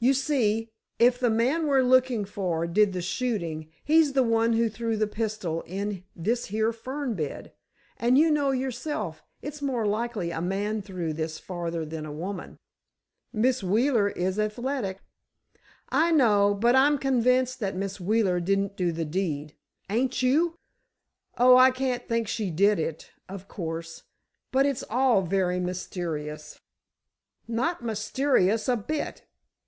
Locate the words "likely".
9.86-10.30